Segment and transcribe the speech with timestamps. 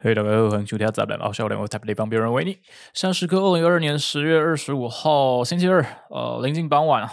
[0.00, 2.58] 嘿，大家好，欢迎收听《杂谈老笑脸》，我台北帮别人为你。
[2.94, 7.12] 现在时刻二零二二年十月二十五号星期二，呃，临近傍晚啊。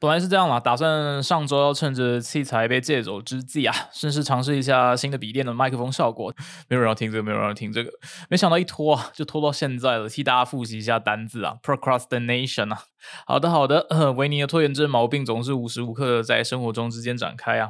[0.00, 6.32] 本来是这样啦，打算上周要趁着器材被借走之际啊，顺势尝试一下新的笔电的麦克风效果。
[6.68, 7.90] 没有人要听这个，没有人要听这个。
[8.30, 10.08] 没想到一拖啊，就拖到现在了。
[10.08, 12.84] 替大家复习一下单字啊，procrastination 啊。
[13.26, 13.86] 好的，好的，
[14.16, 17.68] 维尼的拖延症毛病总是无时无刻在生活中之间展开啊。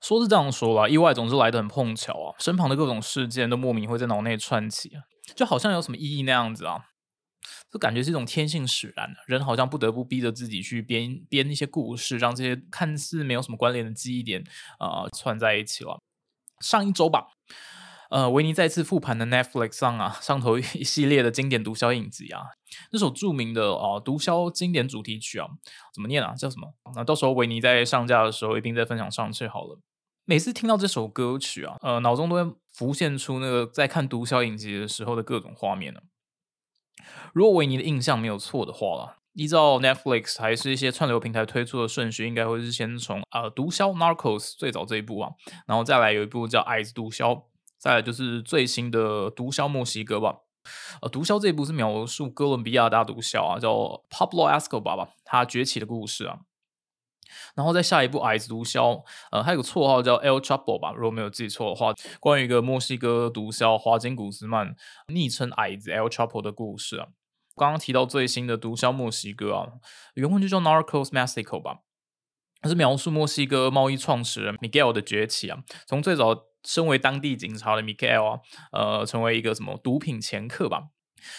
[0.00, 5.02] 说是这样说啦，意外总是来得很碰巧啊，身旁的各种事件都莫名会在脑内串起啊，
[5.36, 6.86] 就好像有什么意义那样子啊。
[7.70, 14.42] 这感觉是一种天性使然，人好像不得不逼着自己去编编一些故事，让这些看似没有什么关联的记忆点
[14.78, 16.00] 啊串在一起了。
[16.60, 17.28] 上一周吧，
[18.10, 22.42] 呃，维尼再次复盘的 Netflix 上啊，上头一系列的经典毒枭影集啊，
[22.90, 25.46] 那首著名的哦毒枭经典主题曲啊，
[25.94, 26.34] 怎么念啊？
[26.34, 26.74] 叫什么？
[26.96, 29.78] 那到时候维尼在上架的时候一并再分享上去好了。
[30.30, 36.02] 每次听到这首歌曲啊，呃，脑中都会浮现出那个在看毒枭影集的时候的各种画面呢。
[37.32, 45.32] 如果维尼的印象没有错的话啦，依照 Netflix 还是一些串流平台推出的顺序，应该会是先从呃《毒枭 Narcos》最早这一部啊，
[45.66, 47.34] 然后再来有一部叫《矮子毒枭》，
[47.76, 50.36] 再来就是最新的《毒枭墨西哥》吧。
[51.02, 53.72] 呃，《毒枭》这一部是描述哥伦比亚大毒枭啊，叫
[54.08, 56.38] Pablo Escobar 吧，他崛起的故事啊。
[57.54, 58.78] 然后在下一部《矮子毒枭》，
[59.30, 64.74] 呃，还有个绰号叫 El Chapo 吧，如果没有记错的话，关于一个墨西哥毒枭华金古斯曼，
[65.08, 67.08] 昵称矮子 El Chapo 的故事啊。
[67.56, 69.68] 刚刚提到最新的《毒枭墨西哥》啊，
[70.14, 71.80] 原文就叫 Narcos Mexico 吧，
[72.60, 78.40] 它是描述墨西哥贸易创始人 Miguel 的崛起啊，从最早身为当地警察的 Miguel 啊，
[78.72, 80.84] 呃，成为一个什么毒品掮客吧。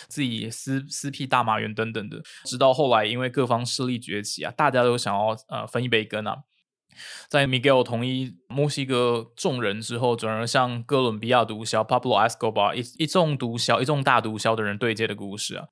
[0.07, 6.37] 自己私私辟大麻园等等的，直到后来因为各方势力崛起啊，大家都想要呃分一杯羹啊。
[7.29, 15.67] 在 Miguel 同意墨西哥众人之后，转而向哥伦比亚毒枭 Pablo Escobar 一一众毒枭一众大毒枭的人对接的故事啊。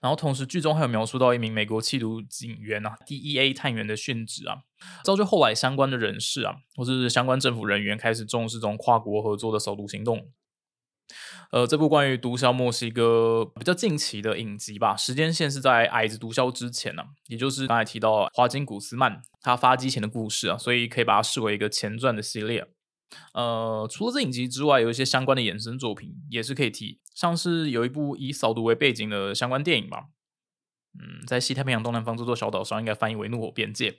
[0.00, 4.58] 然后同时剧中还有描述到一名美国缉毒警员啊 DEA 探员的殉职啊，
[5.02, 10.28] 造就后来相关的人士啊，或是相关政府人员开始重视这种跨国合作的扫毒行动。
[11.50, 22.66] 呃，这部关于毒枭墨西哥比较近期的影集吧，时间线是在矮子毒枭之前呢，也就是刚才提到华金古斯曼他发迹前的故事啊，所以可以把它视为一个前传的系列。
[23.34, 30.06] 呃，除了这影集之外，有一些相关的衍生作品也是可以提，像是有一部以扫毒为背景的相关电影吧。
[30.98, 33.90] 嗯，在西太平洋东南方这座小岛上，应该翻译为《怒火边界》。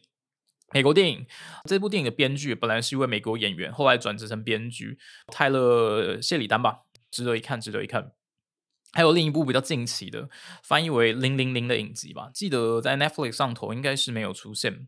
[0.74, 1.26] 美国电影
[1.64, 6.80] 这部电影的编剧本来是一位美国演员，后来转职成编剧泰勒谢里丹吧。
[7.12, 8.12] 值得一看，值得一看。
[8.94, 10.30] 还有另一部比较近期的，
[10.64, 14.88] 翻译为《零零零》的影集吧，记得在 Netflix 上头应该是没有出现。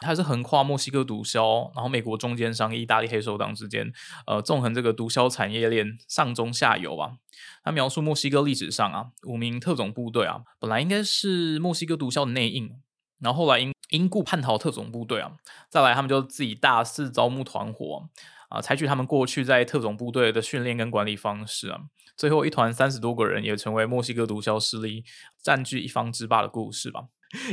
[0.00, 3.92] 它是横跨墨西哥毒枭，然后美国中间商、意大利黑手党之间，
[4.26, 7.18] 呃，纵横这个毒枭产业链上中下游啊。
[7.62, 12.80] 它描述墨西哥历史上啊，五名特种部队啊，本来应该是墨西哥毒枭的内应，
[13.18, 15.32] 然后后来因因故叛逃特种部队啊，
[15.68, 18.08] 再来他们就自己大肆招募团伙。
[18.48, 21.80] 啊采取他们过去在特种部队的训练跟管理方式啊，
[22.16, 25.04] 最后一团三十多个人也成为墨西哥毒枭势力
[25.42, 27.06] 占据一方之霸的故事吧。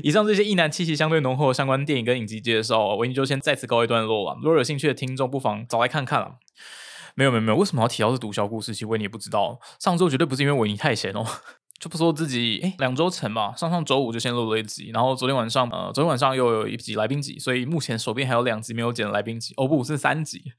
[0.03, 4.37] 以上这些意难气息相对浓厚的相关电影跟影集介绍，维尼就先再次告一段落了。
[4.41, 6.35] 如果有兴趣的听众，不妨找来看看了。
[7.15, 8.73] 没有没有没有，为什么要提到是毒枭故事？
[8.73, 9.59] 其实维尼也不知道。
[9.79, 11.25] 上周绝对不是因为维尼太闲哦。
[11.83, 20.53] 就不说自己，哎，两周前吧，上上周五就先录了一集，然后昨天晚上，呃，昨天晚上又有一集来宾集，所以目前手边还有两集没有剪的来宾集，哦不，是三集。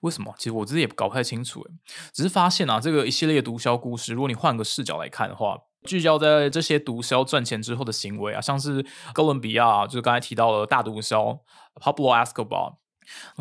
[0.00, 0.34] 为什么？
[0.38, 1.70] 其实我自己也搞不太清楚，诶，
[2.14, 11.40] 只是发现啊，这个一系列毒枭故事，如果你换个视角来看的话，聚焦在这些毒枭赚钱之后的行为啊，像是哥伦比亚，就是刚才提到的大毒枭
[11.74, 12.76] Pablo Escobar，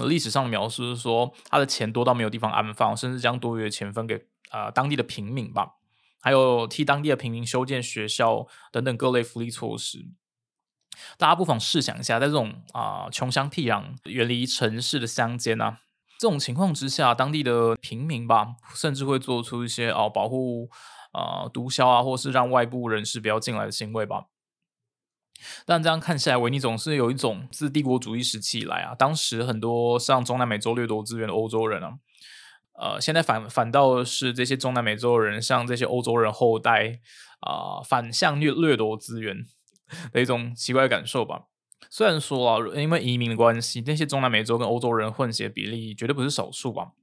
[0.09, 5.75] 历史上的描述是说，他的钱多到没有地方安放，甚至将多余的钱分给呃当地的平民吧。
[6.23, 10.07] 还有替当地的平民修建学校等等各类福利措施，
[11.17, 15.79] 大家不妨试想一下，在这种啊穷乡僻壤、远离城市的乡间啊，
[16.17, 20.69] 这种情况之下，当地的平民吧，甚至会做出一些哦保护
[21.11, 24.27] 啊毒枭啊，或是让外部人士不要进来的行为吧。
[25.65, 31.97] 但这样看起来，维尼总是有一种自帝国主义时期以来啊，当时很多上中南美洲掠夺资源的欧洲人啊。
[32.79, 36.99] 呃，现在反反倒是这些中南美洲人，像这些欧洲人后代
[37.41, 39.45] 啊，反向掠掠夺资源
[40.11, 41.43] 的一种奇怪的感受吧。
[41.89, 46.93] 虽然说啊，因为移民的关系，那些中南美洲跟欧洲人混血比例绝对不是少数吧，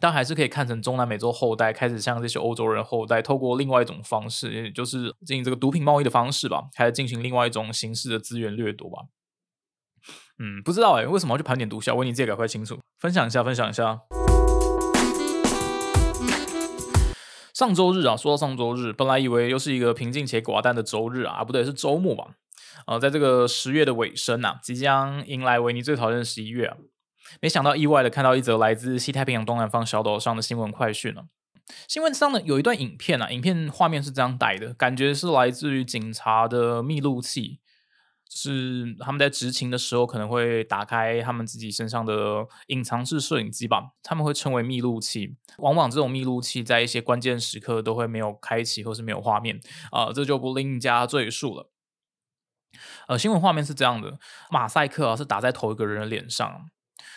[0.00, 9.04] 但还是可以看成中南美洲后代开始向这些欧洲人后代，透过另外一种方式，也就是进行这个毒品贸易的方式吧，开始进行另外一种形式的资源掠夺吧。
[10.38, 11.94] 嗯，不知道哎，为什么要去盘点毒枭？
[11.94, 14.00] 问你自己赶快清楚，分享一下，分享一下。
[17.58, 22.36] 上周日啊，说到上周日，本来以为又是一个平静且寡淡的周日啊，不对，是周末吧？
[22.86, 26.76] 呃，在这个十月的尾声啊，即将迎来维尼最讨厌的十一月啊，
[27.40, 31.22] 没想到意外的看到一则来自西太平洋东南方小岛上的新闻快讯呢。
[31.88, 37.58] 新闻上呢有一段影片啊，影片画面是这样带的，感觉是来自于警察的密录器。
[38.30, 45.36] 是他们在执勤的时候可能会打开他们自己身上的隐藏式摄影机吧，他们会称为密录器。
[45.58, 49.60] 往往这种密录器在一些关键时刻都会没有开启或是没有画面
[49.90, 51.70] 啊，这就不另加赘述了。
[53.08, 54.18] 呃，新闻画面是这样的，
[54.50, 56.68] 马赛克啊是打在头一个人的脸上，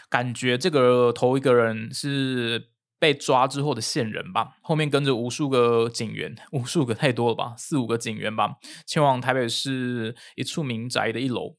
[0.10, 2.70] 感觉这个头一个人是。
[3.01, 11.56] 被抓之后的线人吧，后面跟着无数个警员，无数个太多了吧，四五个警员吧，前往台北市一处民宅的一楼，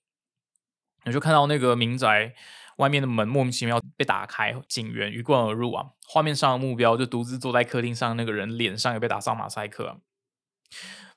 [1.05, 2.33] 你就看到那个民宅
[2.77, 5.89] 外面的门莫名其妙被打开，警员鱼贯而入啊！
[6.07, 10.01] 画面上的目标就独自坐在客厅上那个人脸上也被打上马赛克，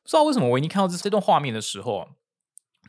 [0.02, 2.10] 不知道为什么我一看到这这段画面的时候。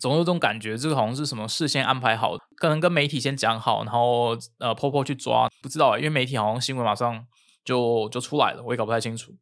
[0.00, 7.26] 总有种感觉，这个好像是什么事先安排好，可能跟媒体先讲好，然后呃，婆婆去抓，不知道啊因为媒体好像新闻马上
[7.64, 9.34] 就就出来了，我也搞不太清楚。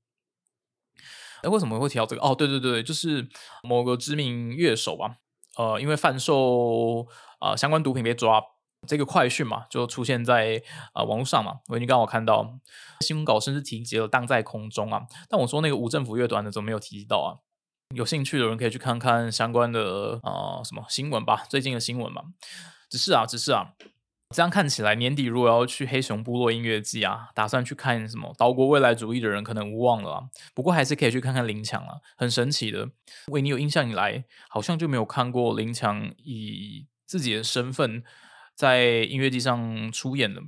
[1.42, 2.22] 哎，为什么会提到这个？
[2.22, 3.28] 哦，对对对，就是
[3.62, 5.16] 某个知名乐手吧，
[5.58, 7.06] 呃，因为贩售
[7.40, 8.40] 啊相关毒品被抓，
[8.86, 10.62] 这个快讯嘛，就出现在
[10.92, 12.58] 啊网络上嘛，我已经刚好看到
[13.00, 17.28] 新闻稿，甚至提及了荡在空中啊，但我说那个无政府乐团的怎么没有提及到啊？
[17.94, 22.22] 有兴趣的人可以去看看相关的啊什么新闻吧，最近的新闻嘛。
[22.90, 23.74] 只是啊，只是啊，
[24.30, 30.22] 这样看起来年底如果要去黑熊部落音乐季啊，打算去看什么岛国未来主义的人可能无望了啊。
[30.54, 32.88] 不过还是可以去看看林强啊，很神奇的。
[33.28, 38.02] 为你有印象以来，好像就没有看过林强以自己的身份
[38.54, 40.40] 在音乐季上出演的。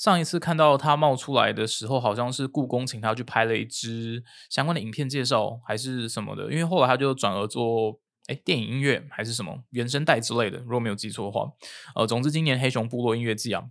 [0.00, 6.44] 上一次看到他冒出来的时候，好像是故宫请他去拍了一支相关的影片介绍，还是什么的。
[6.44, 11.52] 因为后来他就转而做哎电影音乐还是什么原声带之类的，如果没有记错的话。
[11.94, 13.62] 呃，总之今年黑熊部落音乐季啊，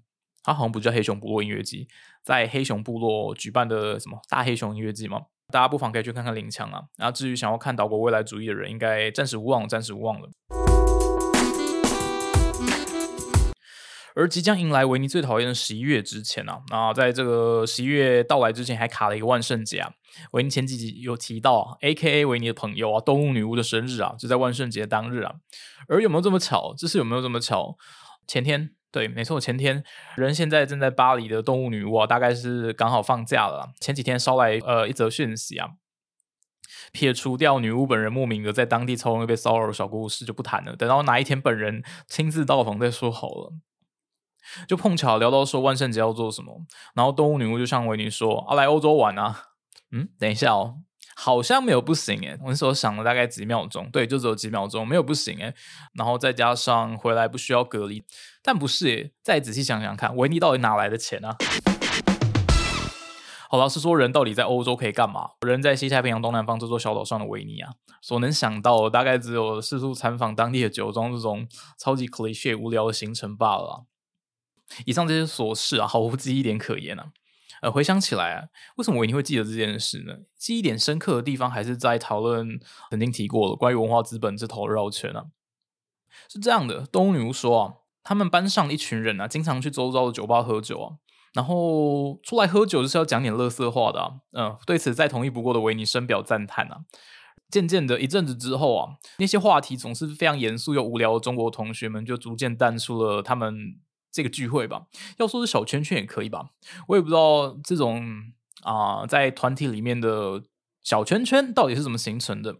[0.43, 1.87] 它好像不叫黑熊部落音乐季，
[2.23, 6.83] 在黑熊部落举办的什么大黑熊音乐季嘛，大家不妨可以去看看林强啊。
[6.97, 10.29] 然后至于想要看岛国未来主义的人，应该暂时无望，暂时无望了。
[14.19, 19.93] 而即将迎来维尼最讨厌的十一月之前啊，那在这个十一月到来之前，还卡了一个万圣节啊。
[20.31, 25.35] 维尼前几集有提到，A K A 维尼的朋友啊，动物女巫的生日啊，就在万圣节当日啊。
[25.87, 26.73] 而有没有这么巧？
[26.77, 27.77] 这是有没有这么巧？
[28.27, 29.85] 前天，对，没错，前天
[30.17, 33.71] 人现在正在巴黎的动物女巫啊，大概是刚好放假了。
[33.79, 35.69] 前几天捎来呃一则讯息啊，
[36.91, 43.53] 撇除掉女巫本人莫名的在当地超容易被骚扰的小故事就不谈了，等到哪一天本人亲自到访再说好了。
[44.67, 46.61] 就碰巧聊到说万圣节要做什么，
[46.93, 49.43] 然后动物女巫就向维尼说：“啊，来欧洲玩啊。”
[49.91, 50.75] 嗯，等一下哦，
[51.15, 52.37] 好像没有不行诶。
[52.43, 55.53] 我那时候想了大概几秒钟，对，就只有几秒钟，没有不行诶。
[55.93, 58.03] 然后再加上回来不需要隔离，
[58.43, 59.11] 但不是诶。
[59.23, 61.35] 再仔细想想看，维尼到底哪来的钱啊？
[63.49, 65.31] 好了，是说人到底在欧洲可以干嘛？
[65.41, 71.47] 人在西太平洋东南方这座小岛上的维尼啊，所能想到大概只有四处参访当地的酒庄这种
[71.79, 73.85] 超级 cliche 无聊的行程罢了。
[74.85, 77.11] 以上这些琐事啊，毫无记忆点可言啊。
[77.61, 78.47] 呃，回想起来啊，
[78.77, 80.13] 为什么维尼会记得这件事呢？
[80.37, 82.57] 记忆点深刻的地方还是在讨论
[82.89, 85.25] 曾经提过的关于文化资本这头绕圈啊。
[86.29, 90.95] 是这样的，动物女巫说啊，他们班上一群人啊，经常去周遭的酒吧喝酒啊，
[91.33, 94.21] 然后出来喝酒就是要讲点乐色话的啊。
[94.31, 96.85] 嗯，对此再同意不过的维尼深表赞叹啊。
[97.51, 103.75] 渐渐的一阵子之后啊，那些话题总是非常严肃又无聊的中国同学们就逐渐淡出了他们。
[104.11, 104.87] 这个聚会吧，
[105.17, 106.49] 要说是小圈圈也可以吧。
[106.87, 108.31] 我也不知道这种
[108.63, 110.43] 啊，在团体里面的
[110.81, 112.57] 小圈圈到底是怎么形成的，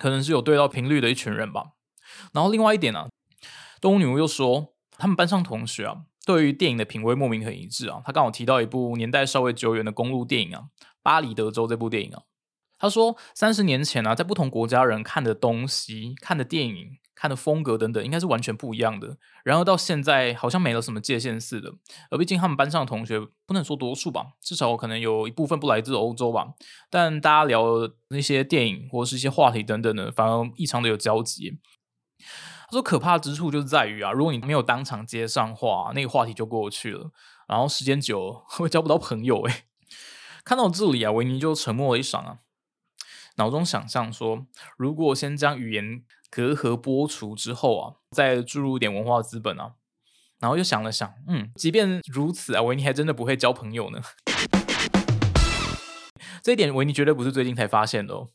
[0.00, 1.72] 可能是有对到频率的一群人吧。
[2.32, 3.08] 然后另外一点呢，
[3.80, 8.02] 动物女巫又说，他们班上同学啊，对于电影的品味莫名很一致啊。
[8.04, 10.64] 他刚好提到一部年代稍微久远的公路电影啊，
[11.02, 12.22] 《巴黎德州》这部电影啊。
[12.78, 16.99] 他说，三十年前啊，在不同国家人看的东西、看的电影。
[17.20, 19.18] 看的风格等等，应该是完全不一样的。
[19.44, 21.70] 然后到现在，好像没了什么界限似的。
[22.10, 26.54] 而毕竟他们班上的同学，不能说多数吧，至少可能有一部分不来自欧洲吧。
[26.88, 27.62] 但大家聊
[28.08, 31.58] 那些电影或是一些话题等等的，反而异常的有交集。
[32.70, 37.10] 他说，可怕之处就是在于啊，如果你没有当场接上话，那个话题就过去了。
[37.46, 39.42] 然后时间久，会交不到朋友。
[39.42, 39.64] 诶
[40.42, 42.38] 看到这里啊，维尼就沉默了一晌啊。
[43.36, 44.46] 脑中想象说，
[44.78, 49.72] 如果先将语言隔阂剥除之后啊，再注入一点文化资本啊，
[50.38, 54.00] 然后又想了想，嗯，即便如此啊，维尼还真的不会交朋友呢。
[56.42, 58.28] 这一点维尼绝对不是最近才发现的哦。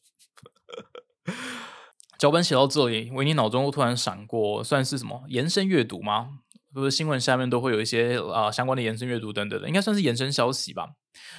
[2.17, 6.39] 脚本写到这里，维尼脑中又突然闪过，算是什么延伸阅读吗？
[6.73, 10.89] 不是新闻下面都会有一些啊相关的延伸阅读等等的，应该算是延伸消息吧。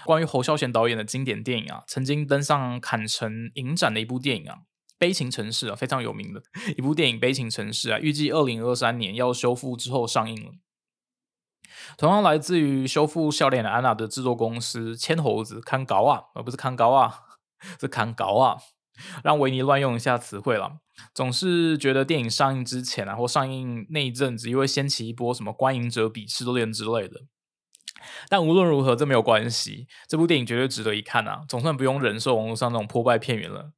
[0.04, 4.54] 关于侯孝贤导演的经典电影啊，曾经登上坎城影展的一部电影啊，
[4.98, 6.42] 《悲情城市》啊，非常有名的
[6.76, 10.52] 一部电影《悲情城市》啊，预计二零二三年要修复之后上映了。
[11.98, 17.20] 同样来自于修复《笑脸的安娜》的制作公司千猴子看高啊，而不是看高啊，
[17.80, 18.56] 是看高啊。
[19.22, 20.78] 让维尼乱用一下词汇了，
[21.12, 27.20] 总是觉得电影上映之前啊，或上映那一阵子，又会掀起一波什么观影者鄙视链之类的。
[28.30, 31.44] 但无论如何，这没有关系，这部电影绝对值得一看啊！
[31.46, 33.72] 总算不用忍受网络上那种破败片源了。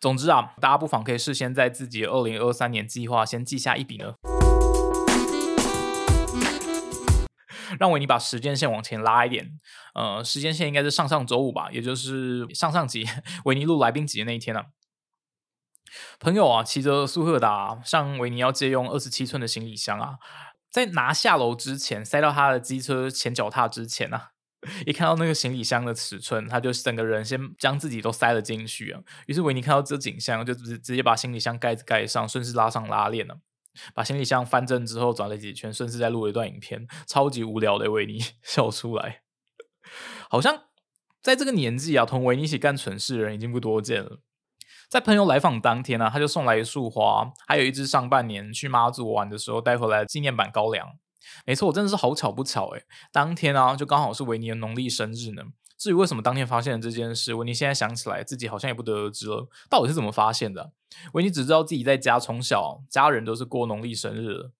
[0.00, 4.14] 总之啊，大家不妨可以事先在自己二零二三年计划先记下一笔呢。
[7.80, 9.58] 让维尼把时间线往前拉一点，
[9.94, 13.08] 呃，时间线应该是上上周五吧，也就是上上集
[13.46, 14.64] 维尼录来宾集的那一天呢。
[16.20, 20.18] 朋友啊，骑着苏赫达向维尼要借用二十七寸的行李箱啊，
[20.70, 24.31] 在拿下楼之前，塞到他的机车前脚踏之前啊，
[24.86, 29.00] 一看到那个行李箱的尺寸，他就整个人先将自己都塞了进去啊。
[29.26, 33.38] 于是维尼看到这景象，就直直接把行李箱盖子盖上，顺势拉上拉链了。
[33.94, 39.22] 把行李箱翻正之后，转了几圈，顺势再录了一段影片，超级无聊的维尼 笑出来。
[40.28, 40.64] 好像
[41.20, 44.20] 在这个年纪啊，同维尼一起干蠢事的人已经不多见了。
[44.88, 50.98] 在朋友来访当天呢，他就送来一束花，还有一只上半年去妈祖玩的时候带回来的纪念版高粱。
[51.46, 55.42] 没错，我真的是好巧不巧诶，当天啊，就刚好是维尼的农历生日呢。
[55.78, 59.48] 至于为什么当天发现了这件事，维尼现在想起来自己好像也不得而知了。
[59.68, 60.72] 到底是怎么发现的？
[61.14, 64.52] 维尼只知道自己在家从小家人都是过农历生日。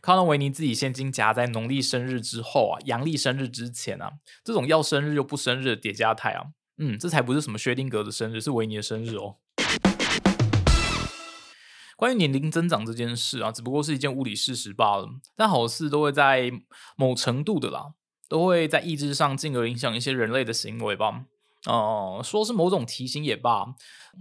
[0.00, 6.46] 看到维尼自己现金夹在农历生日之后啊，阳历生日之前啊，这种要生日又不生日的叠加态啊，
[6.78, 9.36] 嗯，这才不是什么薛定谔的生日，是维尼的生日哦。
[12.00, 15.06] 关于年龄增长这件事啊，只不过是一件物理事实罢了。
[15.36, 16.50] 但好事都会在
[16.96, 17.92] 某程度的啦。
[18.26, 21.26] 都会在意志上进而影响一些人类的行为吧？
[21.66, 23.74] 哦，说是某种提醒也罢，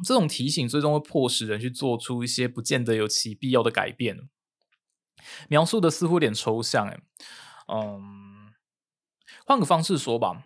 [0.04, 4.18] 这种提醒最终会迫使人去做出一些不见得有其必要的改变。
[5.48, 7.00] 描述的似乎有点抽象，哎，
[7.72, 8.52] 嗯，
[9.46, 10.44] 换个方式说吧，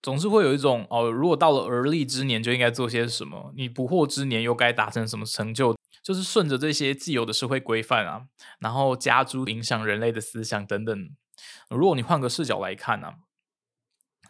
[0.00, 8.26] 总是会有一种哦，如果到了而立之年就应该做些什么，你不惑之年又该达成什么成就，就是顺着这些既有的社会规范啊，
[8.58, 11.10] 然后加诸影响人类的思想等等。
[11.70, 13.14] 如果你换个视角来看呢，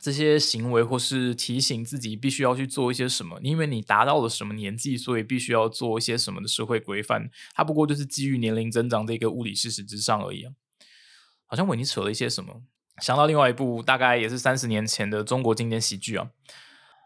[0.01, 10.53] 这些行为或是提醒自己必须要去做一些什么，因为你达到了什么年纪，所以必须要做一些什么的社会规范，它不过就是基于年龄增长的一个物理事实之上而已啊。
[11.47, 12.63] 好像为你扯了一些什么，
[13.01, 16.31] 想到另外一部大概也是三十年前的中国经典喜剧啊，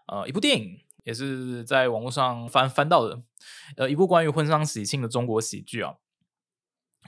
[0.07, 3.23] 呃，一部电影也是在网络上翻翻到的，
[3.77, 5.95] 呃，一部关于婚丧喜庆的中国喜剧啊。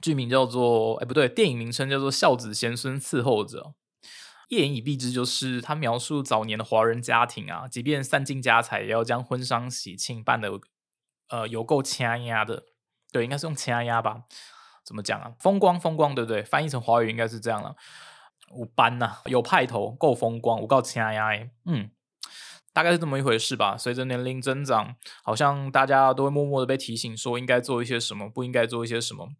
[0.00, 3.60] 剧名叫做哎，不对，电影名称叫做《孝子贤孙伺候着》。
[4.48, 10.50] 一言以蔽之，就是他描述早年的华人家庭啊，即便散尽家财，也要将婚丧喜庆办的
[11.28, 12.64] 呃有够掐压的。
[13.12, 14.22] 对，应该是用掐压吧？
[14.84, 15.34] 怎么讲啊？
[15.38, 16.42] 风光风光，对不对？
[16.42, 17.76] 翻译成华语应该是这样了。
[18.52, 21.30] 五班呐，有派头，够风光，我够掐压。
[21.66, 21.90] 嗯，
[22.78, 23.76] 大概是这么一回事吧。
[23.76, 24.94] 随着年龄增长，
[25.24, 29.30] 好像大家都会默默的被提醒说，应该做一些什么，不应该做一些什么。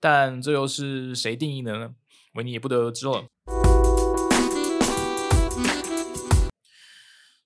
[0.00, 1.90] 但这又是谁定义的呢？
[2.36, 3.26] 维尼也不得而知了。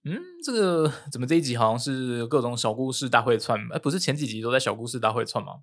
[0.04, 3.58] 嗯，这个怎么这一集好像是各种小故事大会串？
[3.72, 5.62] 哎，不是前几集都在小故事大会串吗？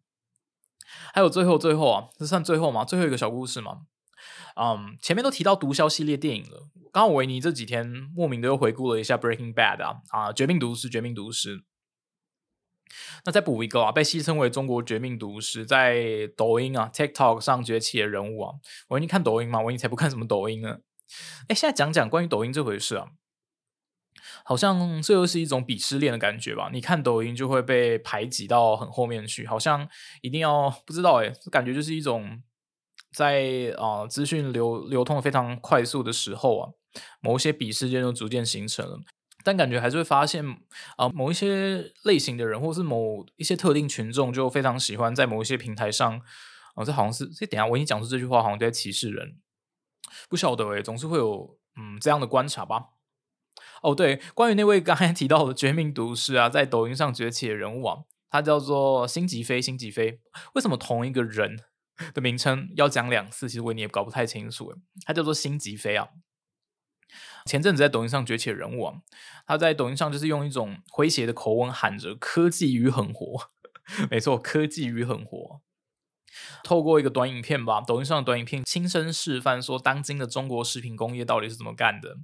[1.14, 2.84] 还有最后最后啊，这算最后吗？
[2.84, 3.84] 最后一个小故事吗？
[4.56, 6.70] 嗯，前面都提到毒枭系列电影了。
[6.92, 7.86] 刚好维尼这几天
[8.16, 11.64] 莫名的又回顾了一下《Breaking Bad》啊，啊，绝命毒师，绝命毒师。
[13.24, 18.56] 那再补一个啊，被戏称为中国绝命毒师，在抖音啊 TikTok 上崛起的人物啊，
[18.90, 19.62] 我你看抖音吗？
[19.62, 20.80] 我你才不看什么抖音呢？
[21.48, 23.08] 哎，现在讲讲关于抖音这回事啊，
[24.44, 26.70] 好像这又是一种鄙视链的感觉吧？
[26.74, 29.88] 你看抖音就会被排挤到很后面去，好像
[30.22, 32.42] 一定要不知道哎，感觉就是一种
[33.12, 36.70] 在啊资讯流流通非常快速的时候啊，
[37.22, 39.00] 某一些鄙视链就逐渐形成了。
[39.44, 40.46] 但感觉还是会发现，
[40.98, 46.22] 啊，某一些类型的人，或是某一些特定群众，就非常喜欢在某一些平台上，
[46.76, 49.38] 啊，这好像是，这等下我已经讲出这句话，好像在歧视人，
[50.30, 52.90] 不晓得诶，总是会有嗯这样的观察吧。
[53.82, 57.98] 哦，对，关于那位刚才提到的绝命毒师啊，在抖音上崛起的人物啊，
[58.30, 60.20] 他叫做辛吉飞，辛吉飞。
[60.54, 61.58] 为什么同一个人
[62.14, 63.48] 的名称要讲两次？
[63.50, 64.74] 其实维尼也搞不太清楚。
[65.06, 66.10] 他叫做辛吉飞啊。
[67.46, 69.02] 前阵子在抖音上崛起的人物啊，
[69.46, 73.50] 他在抖音上就是用一种诙谐的口吻喊着“科技与狠活”，
[74.10, 75.62] 没错，科技与狠活。
[76.64, 82.18] 透过一个短影片吧，抖音上的短影片亲身示范说，当今的中国食品工业到底是怎么干的。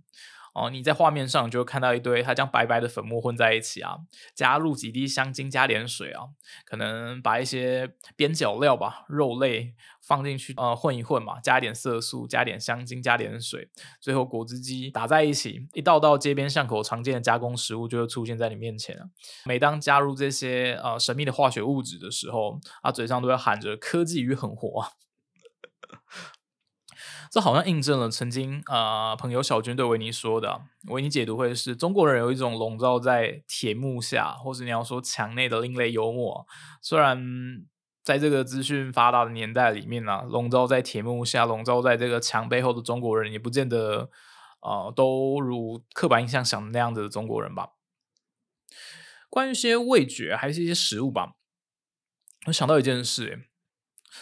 [0.57, 3.97] 哦，你在画面上就会看到一堆，它将白白的粉末混在一起啊，
[4.33, 6.23] 加入几滴香精，加点水啊，
[6.65, 13.69] 可能把一些边角料吧，肉类放进去，呃，混一混嘛，加点色素，加点香精，加点水，
[14.01, 18.97] 最后果汁机打在一起，一道道街边巷口常见的加工食物就会出现在你面前
[19.45, 24.89] 每当加入这些呃神秘的化学物质的时候，他嘴上都会喊着科技与狠活啊。
[27.29, 36.47] 这好像印证了曾经啊，朋友小军对维尼说的，维尼解读会是中国人有一种笼罩在铁幕下，或是你要说墙内的另类幽默。
[36.81, 37.65] 虽然
[38.03, 44.09] 在这个资讯发达的年代里面呢，笼罩在铁幕下、笼罩在这个墙背后的中国人，也不见得
[44.61, 47.71] 啊，都如刻板印象想的那样子的中国人吧。
[49.29, 51.33] 关于一些味觉，还是一些食物吧，
[52.47, 53.47] 我想到一件事，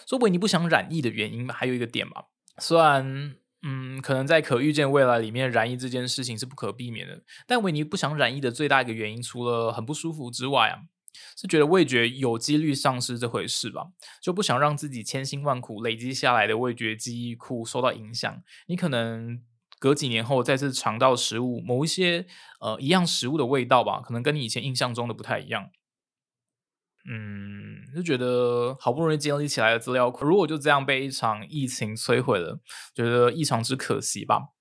[0.07, 2.25] 说维尼不想染疫的原因，还有一个点吧。
[2.59, 10.83] 虽然，嗯，可能在可预见未来里面，染疫这件事情是不可避免的，但维尼不想染疫的最大一个原因，除了很不舒服之外啊，
[11.35, 13.87] 是觉得味觉有几率丧失这回事吧，
[14.21, 18.43] 就不想让自己千辛万苦累积下来的味觉记忆库受到影响。
[18.67, 19.41] 你可能
[19.79, 22.25] 隔几年后再次尝到食物某一些
[22.59, 25.69] 呃一样食物的味道吧，可能跟你以前印象中的不太一样。
[27.07, 32.59] 嗯，就觉得好不容易建立起来的资料库，如果就这样被一场疫情摧毁了，
[32.95, 34.54] 觉得异常之可惜吧。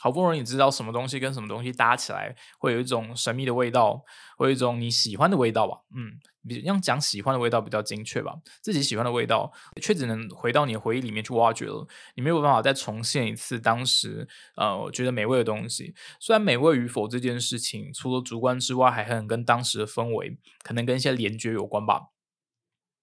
[0.00, 4.04] 好不容易知道什么东西跟什么东西搭起来会有一种神秘的味道，
[4.36, 5.80] 会有一种你喜欢的味道吧？
[5.94, 8.36] 嗯，比用讲喜欢的味道比较精确吧。
[8.62, 9.52] 自己喜欢的味道，
[9.82, 11.86] 却只能回到你的回忆里面去挖掘了。
[12.14, 15.94] 你没有办法再重现一次当时呃我觉得美味的东西。
[16.20, 22.08] 虽然美味与否这件事情，除了主观之外，还很跟当时的氛围，可能跟一些联觉有关吧。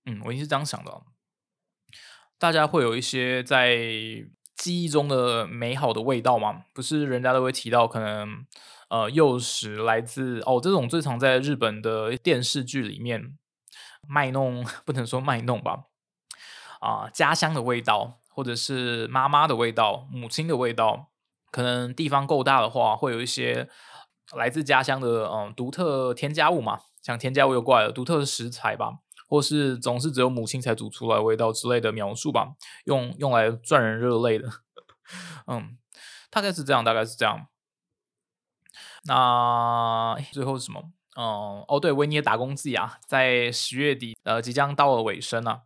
[0.05, 1.01] 嗯，我也是这样想的。
[2.37, 4.27] 大家会有一些在。
[4.55, 8.45] 记忆中的美好的味道嘛，不是人家都会提到，可能
[8.89, 13.37] 呃幼时来自哦这种最常在日本的电视剧里面
[14.07, 15.85] 卖弄， 不能说卖弄吧，
[16.79, 21.07] 啊家乡的味道，或者是妈妈的味道，母亲的味道，
[21.51, 23.69] 可能地方够大的话，会有一些
[24.35, 28.99] 来自家乡的嗯独特添加物嘛，像添加物又怪了，独特的食材吧。
[29.27, 32.53] 或是总是只有母亲才煮出来味道之类的描述吧，
[32.85, 34.49] 用用来赚人热泪的，
[35.47, 35.77] 嗯，
[36.29, 37.47] 大概是这样，大概是这样。
[39.03, 40.91] 那最后是什么？
[41.17, 45.61] 嗯，哦，对，维尼的打工季啊，在十月底，呃，即将到了尾声啊，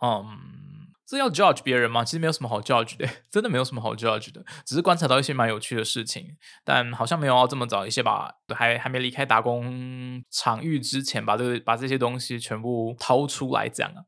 [0.00, 0.63] 嗯。
[1.06, 2.02] 这要 judge 别人吗？
[2.04, 6.36] 其实没有什么好 judge 的， 真的没有什么好 judge 的，只是观察到一些蛮有趣的事情。
[6.64, 14.04] 但好像没有要这么早一些吧还还没离开打工场域之前，把这个把这些东西全部掏出来讲啊。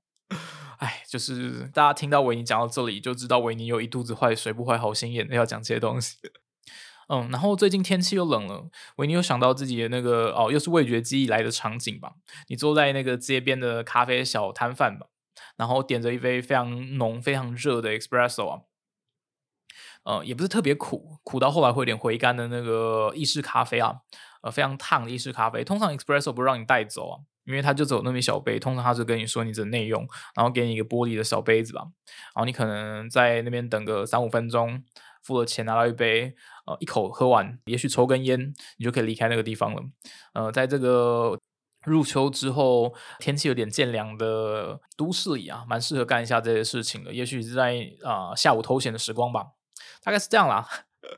[0.79, 6.17] 哎，就是大家听到维尼讲到这里，就知道维尼有一肚子坏水，不怀好心眼要讲这些东西。
[7.09, 12.13] 嗯，然后最近天气又冷了，维尼又想到自己的那个哦，又是味觉记忆来的场景吧？
[12.49, 15.07] 你坐在那个街边的咖啡小摊贩吧。
[15.57, 18.61] 然后点着一杯非常浓、非常热的 espresso 啊，
[20.05, 24.01] 呃，也不是特别苦，苦到后来会有点回甘的那个意式咖啡啊，
[24.43, 25.65] 呃，非常烫的意式咖啡。
[25.65, 31.81] 通常 espresso 不让你带走啊，因为它就只有那么一小杯，通常他是跟你说你只内用，然后给你一个玻璃的小杯子吧，
[32.35, 34.85] 然后你可能在那边等个三五分钟，
[35.23, 36.35] 付了钱拿到一杯，
[36.67, 39.83] 呃，一口喝完，也许抽根烟，你就可以离开那个地方了。
[40.35, 41.39] 呃，在这个。
[41.87, 47.13] 入秋之后，天气有点渐凉的都市里啊，蛮适合干一下这些事情的。
[47.15, 49.47] 也许是在啊下午偷闲的时光吧，
[50.03, 50.69] 大概是这样啦。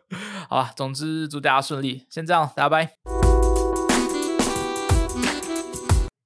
[0.49, 3.18] 好吧，总之祝大家顺利，先这样，大家拜。